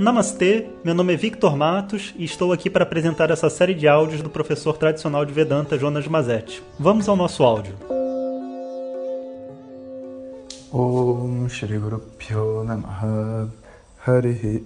[0.00, 4.22] Namastê, meu nome é Victor Matos e estou aqui para apresentar essa série de áudios
[4.22, 6.62] do professor tradicional de Vedanta Jonas Mazetti.
[6.78, 7.74] Vamos ao nosso áudio.
[10.72, 13.50] Om Shri Guru Pyo Namaha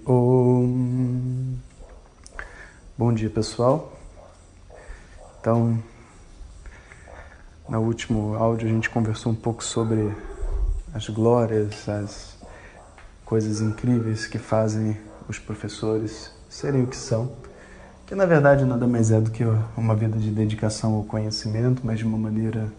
[0.05, 1.57] Om
[2.97, 3.91] Bom dia pessoal.
[5.41, 5.77] Então,
[7.67, 10.15] no último áudio a gente conversou um pouco sobre
[10.93, 12.37] as glórias, as
[13.25, 14.97] coisas incríveis que fazem
[15.27, 17.31] os professores serem o que são,
[18.05, 19.43] que na verdade nada mais é do que
[19.75, 22.71] uma vida de dedicação ao conhecimento, mas de uma maneira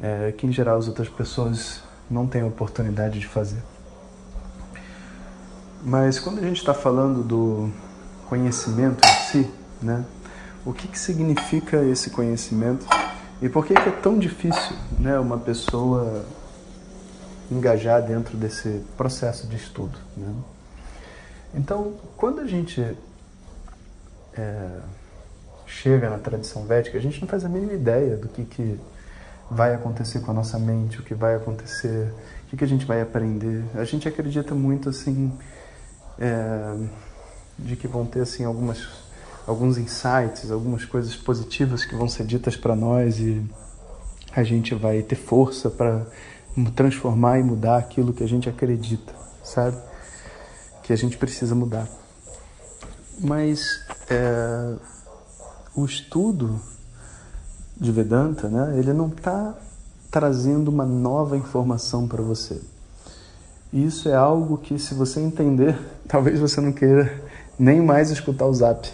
[0.00, 3.62] é, que em geral as outras pessoas não têm a oportunidade de fazer.
[5.82, 7.70] Mas quando a gente está falando do
[8.28, 9.50] conhecimento em si,
[9.82, 10.04] né,
[10.64, 12.86] o que, que significa esse conhecimento
[13.42, 16.24] e por que, que é tão difícil né, uma pessoa
[17.50, 19.98] engajar dentro desse processo de estudo?
[20.16, 20.32] Né?
[21.54, 22.80] Então, quando a gente
[24.36, 24.68] é,
[25.66, 28.80] chega na tradição védica, a gente não faz a mínima ideia do que, que
[29.50, 32.12] vai acontecer com a nossa mente, o que vai acontecer,
[32.46, 33.64] o que, que a gente vai aprender.
[33.74, 35.32] A gente acredita muito assim
[36.18, 36.76] é,
[37.58, 39.04] de que vão ter assim algumas
[39.46, 43.44] alguns insights, algumas coisas positivas que vão ser ditas para nós e
[44.34, 46.06] a gente vai ter força para
[46.74, 49.76] transformar e mudar aquilo que a gente acredita, sabe?
[50.84, 51.88] Que a gente precisa mudar.
[53.18, 54.74] Mas é,
[55.74, 56.60] o estudo
[57.76, 59.54] de Vedanta, né, ele não está
[60.10, 62.60] trazendo uma nova informação para você.
[63.72, 65.76] Isso é algo que, se você entender,
[66.06, 67.12] talvez você não queira
[67.58, 68.88] nem mais escutar o Zap,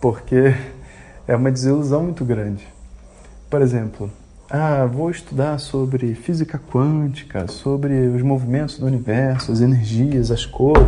[0.00, 0.54] porque
[1.26, 2.66] é uma desilusão muito grande.
[3.50, 4.10] Por exemplo,
[4.50, 10.86] ah, vou estudar sobre física quântica, sobre os movimentos do universo, as energias, as cores.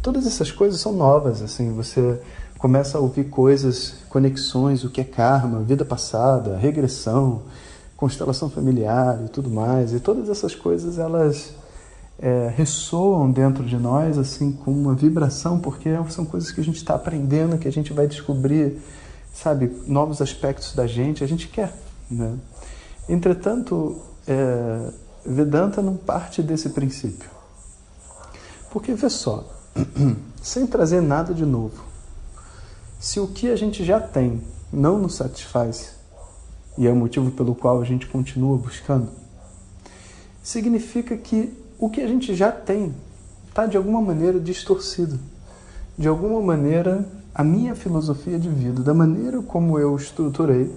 [0.00, 2.18] Todas essas coisas são novas, assim, você
[2.58, 7.42] começa a ouvir coisas, conexões, o que é karma, vida passada, regressão,
[7.94, 9.92] constelação familiar e tudo mais.
[9.92, 11.54] E todas essas coisas, elas
[12.18, 16.76] é, ressoam dentro de nós, assim, com uma vibração, porque são coisas que a gente
[16.76, 18.78] está aprendendo, que a gente vai descobrir,
[19.30, 21.22] sabe, novos aspectos da gente.
[21.22, 21.70] A gente quer,
[22.10, 22.34] né?
[23.08, 24.90] Entretanto, é,
[25.26, 27.30] Vedanta não parte desse princípio.
[28.70, 29.44] Porque, vê só,
[30.42, 31.82] sem trazer nada de novo,
[33.00, 35.94] se o que a gente já tem não nos satisfaz,
[36.76, 39.08] e é o motivo pelo qual a gente continua buscando,
[40.42, 42.94] significa que o que a gente já tem
[43.48, 45.18] está de alguma maneira distorcido.
[45.96, 50.74] De alguma maneira, a minha filosofia de vida, da maneira como eu estruturei,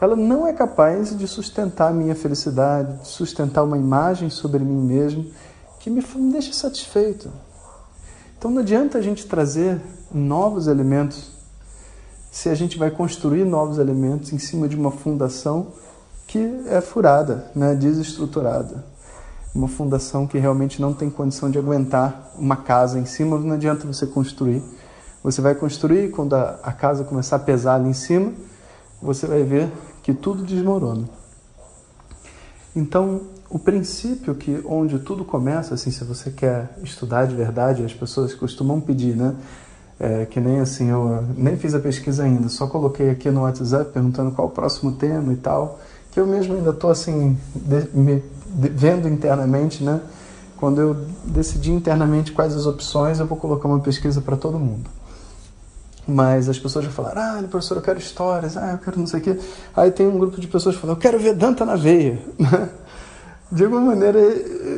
[0.00, 4.80] ela não é capaz de sustentar a minha felicidade, de sustentar uma imagem sobre mim
[4.80, 5.26] mesmo
[5.80, 7.30] que me, me deixa satisfeito.
[8.36, 9.80] Então não adianta a gente trazer
[10.12, 11.32] novos elementos
[12.30, 15.68] se a gente vai construir novos elementos em cima de uma fundação
[16.26, 18.84] que é furada, né, desestruturada.
[19.54, 23.86] Uma fundação que realmente não tem condição de aguentar uma casa em cima, não adianta
[23.86, 24.62] você construir.
[25.22, 28.32] Você vai construir quando a casa começar a pesar ali em cima,
[29.04, 29.68] você vai ver
[30.02, 31.04] que tudo desmorona.
[32.74, 37.92] Então, o princípio que onde tudo começa, assim, se você quer estudar de verdade, as
[37.92, 39.34] pessoas costumam pedir, né?
[40.00, 43.92] É, que nem assim, eu nem fiz a pesquisa ainda, só coloquei aqui no WhatsApp
[43.92, 45.78] perguntando qual o próximo tema e tal,
[46.10, 50.00] que eu mesmo ainda estou assim, de, me de, vendo internamente, né?
[50.56, 54.90] Quando eu decidi internamente quais as opções, eu vou colocar uma pesquisa para todo mundo.
[56.06, 59.20] Mas as pessoas já falaram, ah, professor, eu quero histórias, ah, eu quero não sei
[59.20, 59.38] o quê.
[59.74, 62.18] Aí tem um grupo de pessoas que falam, eu quero Vedanta na veia.
[63.52, 64.18] De alguma maneira,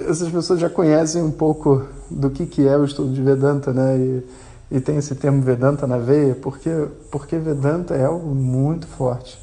[0.06, 3.96] essas pessoas já conhecem um pouco do que, que é o estudo de Vedanta, né?
[3.96, 4.26] E,
[4.72, 6.70] e tem esse termo Vedanta na veia, porque,
[7.10, 9.38] porque Vedanta é algo muito forte.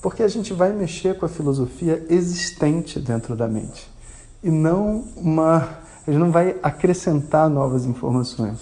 [0.00, 3.90] Porque a gente vai mexer com a filosofia existente dentro da mente.
[4.42, 5.68] E não uma.
[6.06, 8.58] A gente não vai acrescentar novas informações.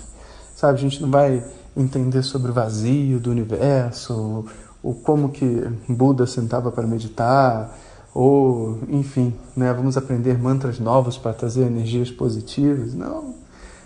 [0.56, 0.78] Sabe?
[0.78, 1.44] A gente não vai
[1.78, 4.44] entender sobre o vazio do universo,
[4.82, 7.76] ou como que Buda sentava para meditar,
[8.14, 12.94] ou enfim, né, vamos aprender mantras novos para trazer energias positivas.
[12.94, 13.34] Não,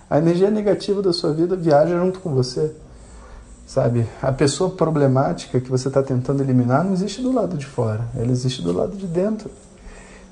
[0.08, 2.74] a energia negativa da sua vida viaja junto com você.
[3.66, 8.06] Sabe, a pessoa problemática que você está tentando eliminar não existe do lado de fora,
[8.14, 9.50] ela existe do lado de dentro.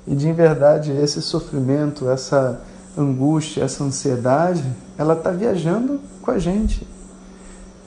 [0.05, 2.61] E de verdade, esse sofrimento, essa
[2.97, 4.63] angústia, essa ansiedade,
[4.97, 6.85] ela está viajando com a gente.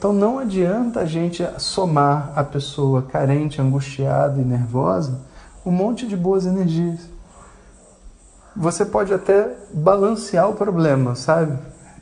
[0.05, 5.19] Então não adianta a gente somar a pessoa carente, angustiada e nervosa
[5.65, 6.99] um monte de boas energias.
[8.55, 11.57] Você pode até balancear o problema, sabe?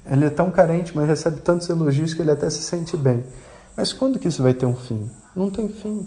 [0.05, 3.23] Ele é tão carente, mas recebe tantos elogios que ele até se sente bem.
[3.73, 5.09] Mas quando que isso vai ter um fim?
[5.33, 6.05] Não tem fim.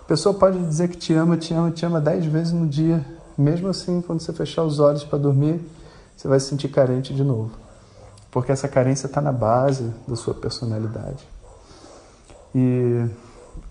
[0.00, 3.06] A pessoa pode dizer que te ama, te ama, te ama dez vezes no dia.
[3.38, 5.60] Mesmo assim, quando você fechar os olhos para dormir,
[6.16, 7.69] você vai se sentir carente de novo.
[8.30, 11.26] Porque essa carência está na base da sua personalidade.
[12.54, 13.06] E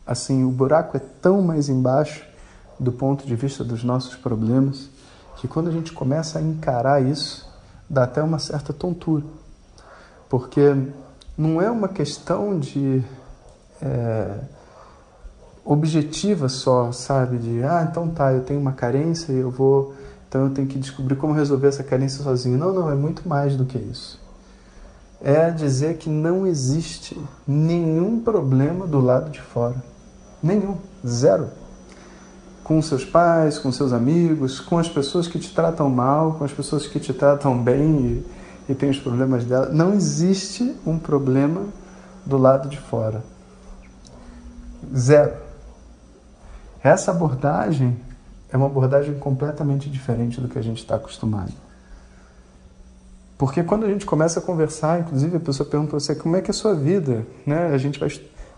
[0.06, 2.26] assim, o buraco é tão mais embaixo
[2.80, 4.90] do ponto de vista dos nossos problemas
[5.38, 7.50] que quando a gente começa a encarar isso,
[7.90, 9.24] dá até uma certa tontura.
[10.28, 10.76] Porque
[11.38, 13.02] não é uma questão de
[13.82, 14.40] é,
[15.64, 17.38] objetiva só, sabe?
[17.38, 19.94] De, ah, então tá, eu tenho uma carência e eu vou.
[20.28, 22.58] Então eu tenho que descobrir como resolver essa carência sozinho.
[22.58, 24.20] Não, não, é muito mais do que isso.
[25.22, 29.76] É dizer que não existe nenhum problema do lado de fora.
[30.42, 30.78] Nenhum.
[31.06, 31.50] Zero
[32.70, 36.52] com seus pais, com seus amigos, com as pessoas que te tratam mal, com as
[36.52, 38.24] pessoas que te tratam bem
[38.70, 39.70] e, e os problemas dela.
[39.70, 41.66] Não existe um problema
[42.24, 43.24] do lado de fora.
[44.96, 45.34] Zero.
[46.84, 47.98] Essa abordagem
[48.52, 51.54] é uma abordagem completamente diferente do que a gente está acostumado.
[53.40, 56.42] Porque quando a gente começa a conversar, inclusive a pessoa pergunta para você como é
[56.42, 57.68] que é a sua vida, né?
[57.68, 58.12] A gente vai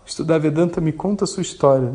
[0.04, 1.94] estudar Vedanta, me conta a sua história.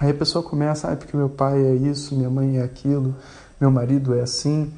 [0.00, 3.14] Aí a pessoa começa, ah, porque meu pai é isso, minha mãe é aquilo,
[3.60, 4.72] meu marido é assim,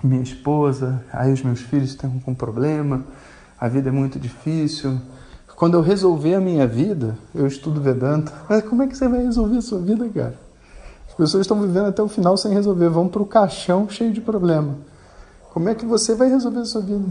[0.00, 3.04] minha esposa, aí os meus filhos estão com problema,
[3.58, 4.96] a vida é muito difícil.
[5.56, 8.32] Quando eu resolver a minha vida, eu estudo Vedanta.
[8.48, 10.38] Mas como é que você vai resolver a sua vida, cara?
[11.08, 14.20] As pessoas estão vivendo até o final sem resolver, vão para o caixão cheio de
[14.20, 14.88] problema.
[15.52, 17.08] Como é que você vai resolver a sua vida?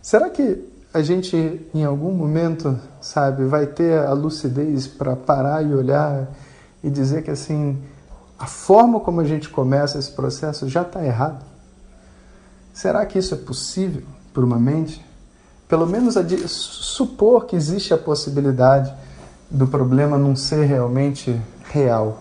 [0.00, 5.72] Será que a gente em algum momento, sabe, vai ter a lucidez para parar e
[5.72, 6.28] olhar
[6.82, 7.80] e dizer que assim,
[8.38, 11.44] a forma como a gente começa esse processo já está errado?
[12.74, 14.02] Será que isso é possível
[14.34, 15.04] por uma mente?
[15.68, 16.16] Pelo menos
[16.50, 18.92] supor que existe a possibilidade
[19.48, 21.40] do problema não ser realmente
[21.70, 22.20] real.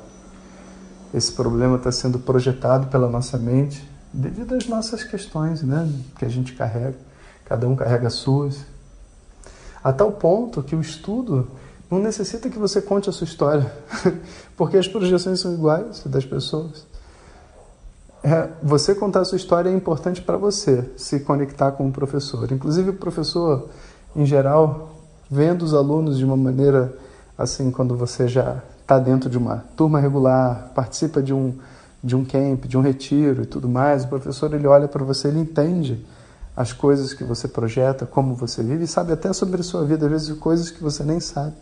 [1.13, 6.29] Esse problema está sendo projetado pela nossa mente devido às nossas questões né, que a
[6.29, 6.95] gente carrega.
[7.45, 8.65] Cada um carrega as suas.
[9.83, 11.47] A tal ponto que o estudo
[11.89, 13.71] não necessita que você conte a sua história,
[14.55, 16.85] porque as projeções são iguais das pessoas.
[18.23, 22.51] É, você contar a sua história é importante para você se conectar com o professor.
[22.51, 23.69] Inclusive, o professor,
[24.15, 24.95] em geral,
[25.29, 26.95] vendo os alunos de uma maneira
[27.37, 31.57] assim, quando você já está dentro de uma turma regular, participa de um,
[32.03, 35.27] de um camp, de um retiro e tudo mais, o professor ele olha para você,
[35.27, 36.03] ele entende
[36.56, 40.06] as coisas que você projeta, como você vive, e sabe até sobre a sua vida,
[40.06, 41.53] às vezes coisas que você nem sabe.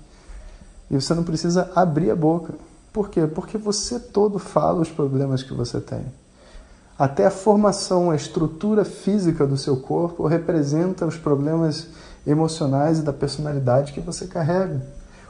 [0.89, 2.53] E você não precisa abrir a boca.
[2.91, 3.27] Por quê?
[3.27, 6.03] Porque você todo fala os problemas que você tem.
[6.97, 11.87] Até a formação, a estrutura física do seu corpo representa os problemas
[12.25, 14.81] emocionais e da personalidade que você carrega.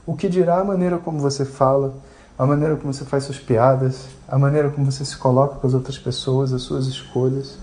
[0.06, 1.94] O que dirá a maneira como você fala,
[2.40, 5.74] a maneira como você faz suas piadas, a maneira como você se coloca com as
[5.74, 7.58] outras pessoas, as suas escolhas.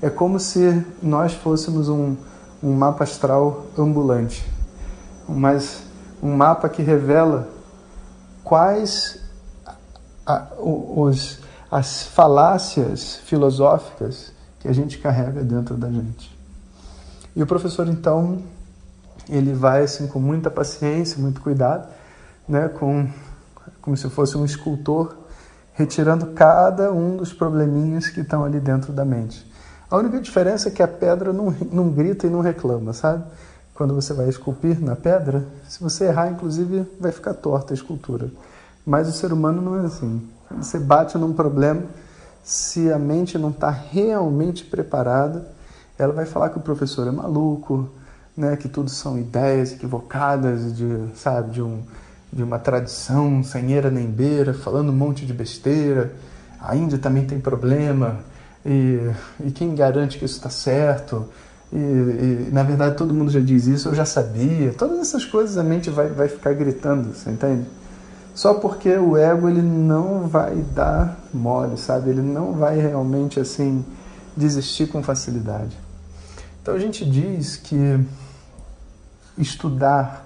[0.00, 2.14] É como se nós fôssemos um,
[2.62, 4.48] um mapa astral ambulante,
[5.28, 5.82] mas
[6.22, 7.48] um mapa que revela
[8.44, 9.18] quais
[10.24, 16.32] a, os, as falácias filosóficas que a gente carrega dentro da gente.
[17.34, 18.44] E o professor, então,
[19.28, 21.88] ele vai assim com muita paciência, muito cuidado,
[22.48, 23.08] né, com
[23.80, 25.16] como se fosse um escultor
[25.74, 29.44] retirando cada um dos probleminhas que estão ali dentro da mente.
[29.90, 33.24] A única diferença é que a pedra não, não grita e não reclama, sabe?
[33.74, 38.30] Quando você vai esculpir na pedra, se você errar, inclusive, vai ficar torta a escultura.
[38.86, 40.28] Mas o ser humano não é assim.
[40.56, 41.82] Você bate num problema,
[42.42, 45.46] se a mente não está realmente preparada,
[45.98, 47.88] ela vai falar que o professor é maluco,
[48.36, 48.56] né?
[48.56, 51.82] Que tudo são ideias equivocadas de, sabe, de um
[52.34, 56.12] de uma tradição sem eira nem beira, falando um monte de besteira.
[56.60, 58.18] A Índia também tem problema
[58.66, 58.98] e,
[59.44, 61.28] e quem garante que isso está certo?
[61.72, 64.72] E, e, na verdade todo mundo já diz isso, eu já sabia.
[64.72, 67.66] Todas essas coisas a mente vai, vai ficar gritando, você entende?
[68.34, 72.10] Só porque o ego ele não vai dar mole, sabe?
[72.10, 73.84] Ele não vai realmente assim
[74.36, 75.78] desistir com facilidade.
[76.60, 78.00] Então a gente diz que
[79.38, 80.23] estudar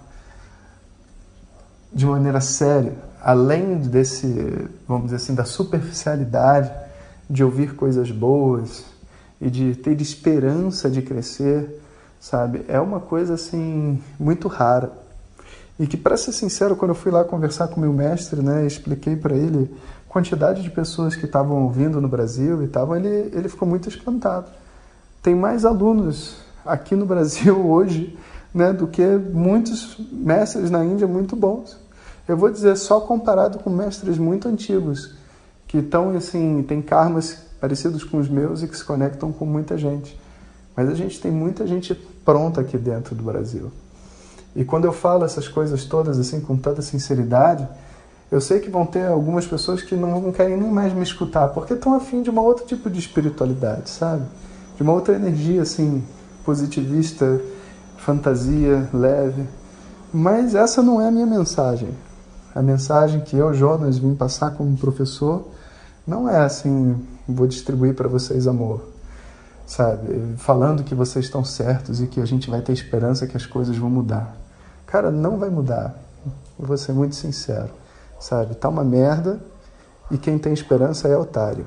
[1.92, 6.71] de maneira séria, além desse, vamos dizer assim, da superficialidade
[7.28, 8.85] de ouvir coisas boas
[9.40, 11.80] e de ter esperança de crescer,
[12.21, 12.64] sabe?
[12.68, 14.92] É uma coisa assim muito rara.
[15.78, 19.14] E que para ser sincero, quando eu fui lá conversar com meu mestre, né, expliquei
[19.14, 19.71] para ele
[20.09, 23.88] a quantidade de pessoas que estavam ouvindo no Brasil e estavam, ele ele ficou muito
[23.88, 24.50] espantado.
[25.23, 28.18] Tem mais alunos aqui no Brasil hoje
[28.58, 31.78] né, do que muitos mestres na Índia muito bons.
[32.26, 35.14] Eu vou dizer só comparado com mestres muito antigos,
[35.68, 39.78] que estão assim, têm karmas parecidos com os meus e que se conectam com muita
[39.78, 40.18] gente.
[40.74, 43.70] Mas a gente tem muita gente pronta aqui dentro do Brasil.
[44.56, 47.66] E quando eu falo essas coisas todas assim com tanta sinceridade,
[48.30, 51.74] eu sei que vão ter algumas pessoas que não querem nem mais me escutar, porque
[51.74, 54.24] estão afim de um outro tipo de espiritualidade, sabe?
[54.76, 56.02] De uma outra energia assim
[56.44, 57.40] positivista,
[58.08, 59.46] fantasia leve.
[60.12, 61.90] Mas essa não é a minha mensagem.
[62.54, 65.46] A mensagem que eu, Jonas, vim passar como professor
[66.06, 66.96] não é assim,
[67.28, 68.80] vou distribuir para vocês amor,
[69.66, 70.34] sabe?
[70.38, 73.76] Falando que vocês estão certos e que a gente vai ter esperança que as coisas
[73.76, 74.34] vão mudar.
[74.86, 75.94] Cara, não vai mudar.
[76.58, 77.68] vou ser muito sincero,
[78.18, 78.54] sabe?
[78.54, 79.38] Tá uma merda
[80.10, 81.66] e quem tem esperança é otário.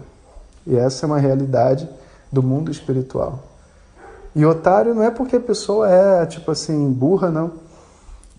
[0.65, 1.87] E essa é uma realidade
[2.31, 3.50] do mundo espiritual.
[4.35, 7.53] E otário não é porque a pessoa é, tipo assim, burra, não.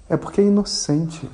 [0.09, 1.31] É porque é inocente.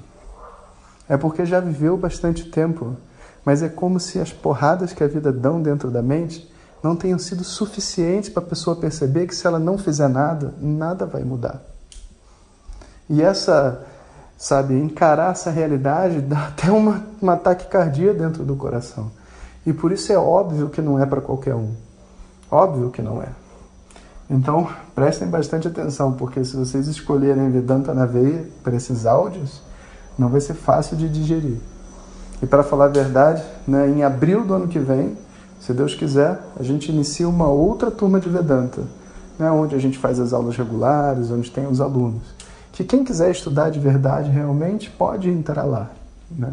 [1.08, 2.96] É porque já viveu bastante tempo.
[3.44, 6.50] Mas é como se as porradas que a vida dão dentro da mente
[6.82, 11.06] não tenham sido suficientes para a pessoa perceber que se ela não fizer nada, nada
[11.06, 11.62] vai mudar.
[13.08, 13.84] E essa,
[14.36, 19.10] sabe, encarar essa realidade dá até uma, um ataque cardíaco dentro do coração.
[19.64, 21.72] E por isso é óbvio que não é para qualquer um.
[22.50, 23.28] Óbvio que não é.
[24.30, 29.62] Então, prestem bastante atenção, porque se vocês escolherem Vedanta na veia para esses áudios,
[30.18, 31.56] não vai ser fácil de digerir.
[32.42, 35.16] E para falar a verdade, né, em abril do ano que vem,
[35.60, 38.82] se Deus quiser, a gente inicia uma outra turma de Vedanta,
[39.38, 42.22] né, onde a gente faz as aulas regulares, onde tem os alunos.
[42.72, 45.90] Que quem quiser estudar de verdade realmente pode entrar lá.
[46.30, 46.52] Né?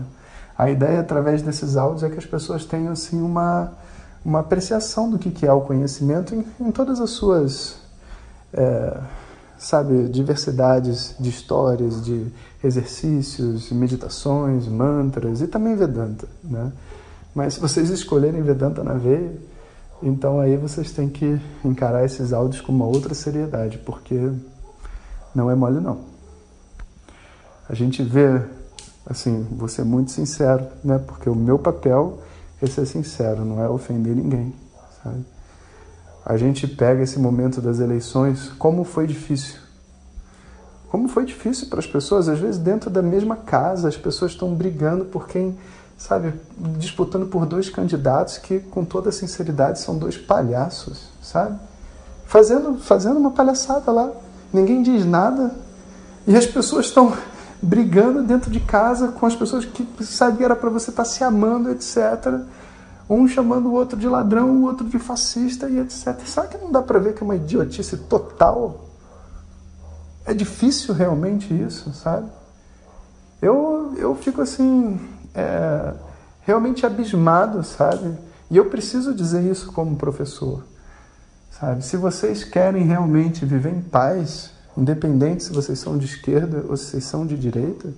[0.57, 3.73] A ideia através desses áudios é que as pessoas tenham assim uma
[4.25, 7.77] uma apreciação do que é o conhecimento em, em todas as suas,
[8.51, 8.97] é,
[9.55, 12.25] sabe, diversidades de histórias, de
[12.63, 16.71] exercícios, meditações, mantras e também Vedanta, né?
[17.35, 19.31] Mas se vocês escolherem Vedanta na veia,
[20.01, 24.31] então aí vocês têm que encarar esses áudios com uma outra seriedade, porque
[25.35, 25.99] não é mole não.
[27.69, 28.41] A gente vê,
[29.05, 30.97] assim, vou ser muito sincero, né?
[30.97, 32.19] Porque o meu papel
[32.61, 34.53] é ser sincero, não é ofender ninguém,
[35.03, 35.25] sabe?
[36.25, 39.59] A gente pega esse momento das eleições, como foi difícil.
[40.89, 44.53] Como foi difícil para as pessoas, às vezes dentro da mesma casa, as pessoas estão
[44.55, 45.57] brigando por quem,
[45.97, 46.33] sabe,
[46.79, 51.59] disputando por dois candidatos que, com toda sinceridade, são dois palhaços, sabe?
[52.25, 54.09] Fazendo, fazendo uma palhaçada lá.
[54.51, 55.53] Ninguém diz nada
[56.25, 57.13] e as pessoas estão
[57.65, 61.23] brigando dentro de casa com as pessoas que sabe era para você estar tá se
[61.23, 62.41] amando, etc.
[63.09, 66.19] Um chamando o outro de ladrão, o outro de fascista e etc.
[66.25, 68.85] Sabe que não dá para ver que é uma idiotice total?
[70.25, 72.29] É difícil realmente isso, sabe?
[73.41, 74.99] Eu, eu fico assim,
[75.33, 75.93] é,
[76.41, 78.17] realmente abismado, sabe?
[78.49, 80.63] E eu preciso dizer isso como professor,
[81.51, 81.83] sabe?
[81.83, 86.85] Se vocês querem realmente viver em paz, independente se vocês são de esquerda ou se
[86.85, 87.93] vocês são de direita,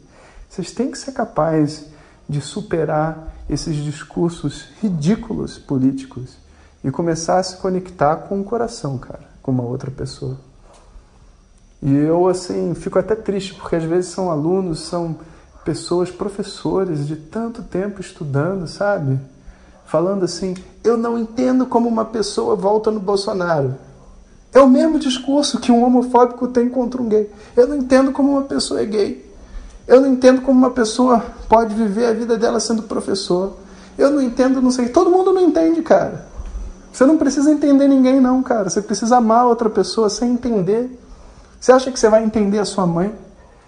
[0.50, 1.86] vocês têm que ser capazes
[2.28, 6.38] de superar esses discursos ridículos políticos
[6.84, 10.38] e começar a se conectar com o coração, cara, com uma outra pessoa.
[11.82, 15.18] E eu, assim, fico até triste, porque às vezes são alunos, são
[15.64, 19.20] pessoas, professores de tanto tempo estudando, sabe?
[19.86, 23.76] Falando assim: eu não entendo como uma pessoa volta no Bolsonaro.
[24.54, 27.30] É o mesmo discurso que um homofóbico tem contra um gay.
[27.56, 29.26] Eu não entendo como uma pessoa é gay.
[29.88, 33.54] Eu não entendo como uma pessoa pode viver a vida dela sendo professor.
[33.98, 34.90] Eu não entendo, não sei.
[34.90, 36.26] Todo mundo não entende, cara.
[36.92, 38.70] Você não precisa entender ninguém, não, cara.
[38.70, 41.00] Você precisa amar outra pessoa sem entender.
[41.60, 43.14] Você acha que você vai entender a sua mãe?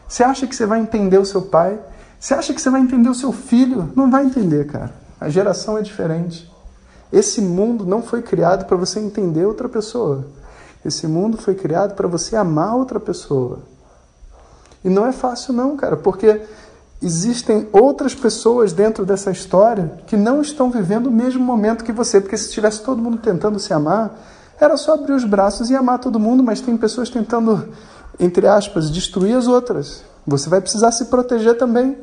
[0.07, 1.79] Você acha que você vai entender o seu pai?
[2.19, 3.91] Você acha que você vai entender o seu filho?
[3.95, 4.93] Não vai entender, cara.
[5.21, 6.51] A geração é diferente.
[7.11, 10.25] Esse mundo não foi criado para você entender outra pessoa.
[10.83, 13.59] Esse mundo foi criado para você amar outra pessoa.
[14.83, 16.41] E não é fácil, não, cara, porque
[17.01, 22.21] existem outras pessoas dentro dessa história que não estão vivendo o mesmo momento que você.
[22.21, 24.11] Porque se estivesse todo mundo tentando se amar,
[24.59, 27.69] era só abrir os braços e amar todo mundo, mas tem pessoas tentando,
[28.19, 30.03] entre aspas, destruir as outras.
[30.25, 31.97] Você vai precisar se proteger também.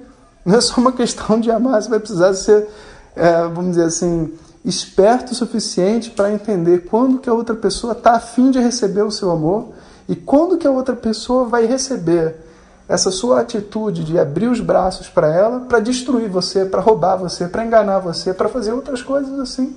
[0.45, 2.69] Não é só uma questão de amar, você vai precisar ser,
[3.15, 4.33] é, vamos dizer assim,
[4.67, 9.13] esperto o suficiente para entender quando que a outra pessoa está afim de receber o
[9.13, 9.69] seu amor
[10.09, 12.45] e quando que a outra pessoa vai receber
[12.89, 17.47] essa sua atitude de abrir os braços para ela para destruir você, para roubar você,
[17.47, 19.77] para enganar você, para fazer outras coisas assim.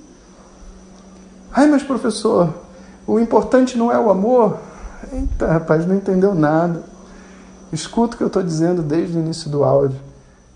[1.52, 2.52] Ai, mas professor,
[3.06, 4.58] o importante não é o amor?
[5.12, 6.82] Eita, rapaz, não entendeu nada.
[7.72, 10.09] Escuta o que eu estou dizendo desde o início do áudio.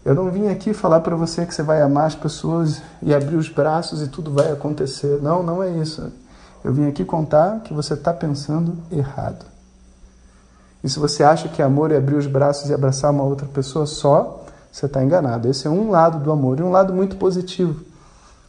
[0.05, 3.37] Eu não vim aqui falar para você que você vai amar as pessoas e abrir
[3.37, 5.19] os braços e tudo vai acontecer.
[5.23, 6.13] Não, não é isso.
[6.63, 9.47] Eu vim aqui contar que você está pensando errado.
[10.83, 13.87] E se você acha que amor é abrir os braços e abraçar uma outra pessoa
[13.87, 15.49] só, você está enganado.
[15.49, 17.83] Esse é um lado do amor e um lado muito positivo.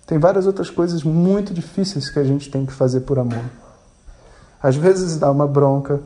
[0.06, 3.44] Tem várias outras coisas muito difíceis que a gente tem que fazer por amor.
[4.62, 6.02] Às vezes dar uma bronca,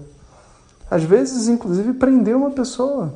[0.92, 3.14] às vezes, inclusive, prender uma pessoa,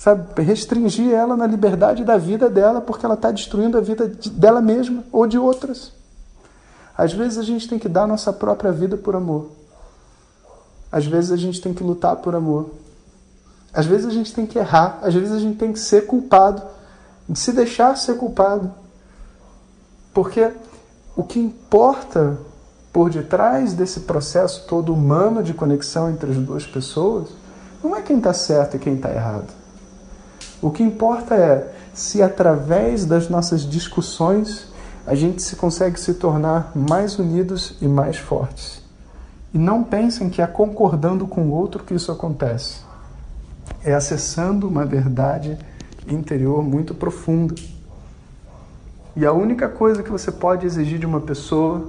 [0.00, 0.42] sabe?
[0.42, 5.04] Restringir ela na liberdade da vida dela porque ela está destruindo a vida dela mesma
[5.12, 5.92] ou de outras.
[6.96, 9.50] Às vezes a gente tem que dar nossa própria vida por amor.
[10.90, 12.70] Às vezes a gente tem que lutar por amor.
[13.74, 14.98] Às vezes a gente tem que errar.
[15.02, 16.62] Às vezes a gente tem que ser culpado.
[17.34, 18.72] Se deixar ser culpado.
[20.14, 20.50] Porque
[21.14, 22.38] o que importa
[22.90, 27.28] por detrás desse processo todo humano de conexão entre as duas pessoas
[27.84, 29.59] não é quem está certo e quem está errado.
[30.62, 34.68] O que importa é se através das nossas discussões
[35.06, 38.82] a gente se consegue se tornar mais unidos e mais fortes.
[39.52, 42.80] E não pensem que é concordando com o outro que isso acontece.
[43.82, 45.58] É acessando uma verdade
[46.06, 47.54] interior muito profunda.
[49.16, 51.88] E a única coisa que você pode exigir de uma pessoa,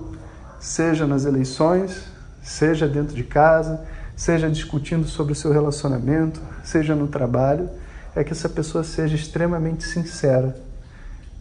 [0.59, 2.05] seja nas eleições,
[2.41, 3.81] seja dentro de casa,
[4.15, 7.69] seja discutindo sobre o seu relacionamento, seja no trabalho,
[8.15, 10.55] é que essa pessoa seja extremamente sincera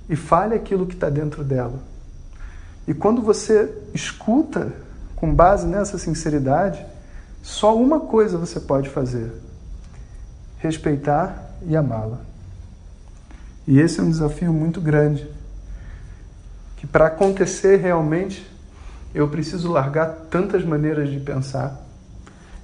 [0.09, 1.79] e fale aquilo que está dentro dela.
[2.87, 4.73] E quando você escuta
[5.17, 6.85] com base nessa sinceridade,
[7.43, 9.33] só uma coisa você pode fazer:
[10.59, 12.21] respeitar e amá-la.
[13.67, 15.29] E esse é um desafio muito grande
[16.77, 18.51] que para acontecer realmente
[19.15, 21.79] eu preciso largar tantas maneiras de pensar.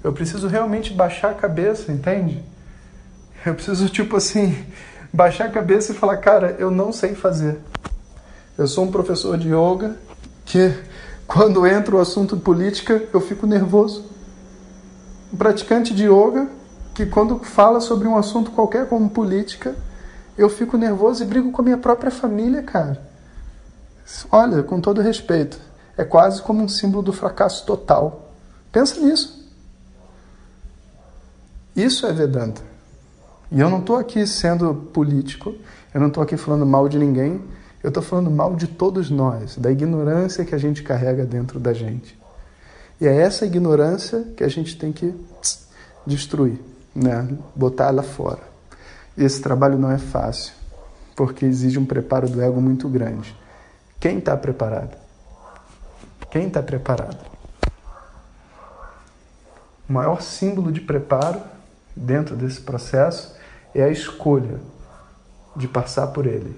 [0.02, 2.42] Eu preciso realmente baixar a cabeça, entende?
[3.46, 4.66] Eu preciso, tipo assim,
[5.12, 7.60] baixar a cabeça e falar: cara, eu não sei fazer.
[8.58, 9.96] Eu sou um professor de yoga
[10.44, 10.74] que,
[11.28, 14.04] quando entra o assunto política, eu fico nervoso.
[15.32, 16.48] Um praticante de yoga
[16.92, 19.76] que, quando fala sobre um assunto qualquer como política,
[20.36, 23.00] eu fico nervoso e brigo com a minha própria família, cara.
[24.32, 25.56] Olha, com todo respeito,
[25.96, 28.32] é quase como um símbolo do fracasso total.
[28.72, 29.48] Pensa nisso.
[31.76, 32.75] Isso é Vedanta.
[33.50, 35.54] E eu não estou aqui sendo político,
[35.94, 37.40] eu não estou aqui falando mal de ninguém,
[37.82, 41.72] eu estou falando mal de todos nós, da ignorância que a gente carrega dentro da
[41.72, 42.18] gente.
[43.00, 45.14] E é essa ignorância que a gente tem que
[46.04, 46.58] destruir,
[46.94, 47.28] né?
[47.54, 48.42] botar ela fora.
[49.16, 50.52] E esse trabalho não é fácil,
[51.14, 53.36] porque exige um preparo do ego muito grande.
[54.00, 54.96] Quem está preparado?
[56.30, 57.24] Quem está preparado?
[59.88, 61.40] O maior símbolo de preparo
[61.94, 63.35] dentro desse processo
[63.80, 64.60] é a escolha
[65.54, 66.56] de passar por ele.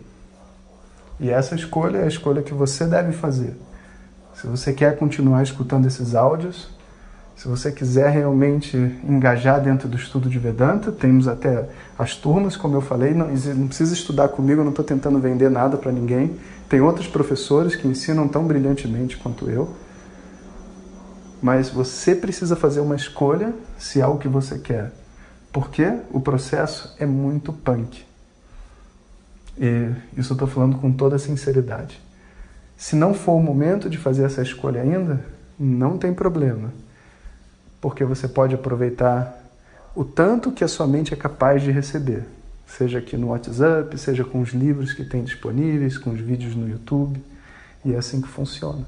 [1.21, 3.57] E essa escolha é a escolha que você deve fazer.
[4.35, 6.69] Se você quer continuar escutando esses áudios,
[7.37, 12.77] se você quiser realmente engajar dentro do estudo de Vedanta, temos até as turmas, como
[12.77, 16.37] eu falei, não, não precisa estudar comigo, eu não estou tentando vender nada para ninguém.
[16.69, 19.69] Tem outros professores que ensinam tão brilhantemente quanto eu.
[21.41, 24.93] Mas você precisa fazer uma escolha se é o que você quer.
[25.53, 28.05] Porque o processo é muito punk.
[29.57, 32.01] E isso eu estou falando com toda sinceridade.
[32.77, 35.25] Se não for o momento de fazer essa escolha ainda,
[35.59, 36.73] não tem problema.
[37.81, 39.37] Porque você pode aproveitar
[39.97, 42.25] o tanto que a sua mente é capaz de receber.
[42.67, 46.69] Seja aqui no WhatsApp, seja com os livros que tem disponíveis, com os vídeos no
[46.69, 47.21] YouTube.
[47.85, 48.87] E é assim que funciona.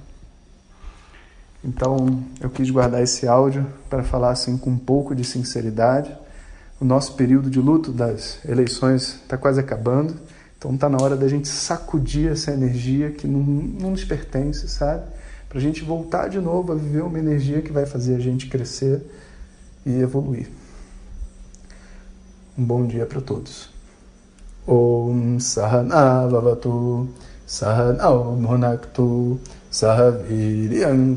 [1.64, 6.14] Então, eu quis guardar esse áudio para falar assim com um pouco de sinceridade
[6.80, 10.16] o nosso período de luto das eleições está quase acabando,
[10.58, 15.04] então está na hora da gente sacudir essa energia que não, não nos pertence, sabe?
[15.48, 18.46] Para a gente voltar de novo a viver uma energia que vai fazer a gente
[18.46, 19.02] crescer
[19.84, 20.48] e evoluir.
[22.56, 23.70] Um bom dia para todos.
[24.66, 27.08] Om Sahana Vavatu
[27.46, 29.40] Sahana Bhunaktu
[29.70, 31.16] Sahaviryam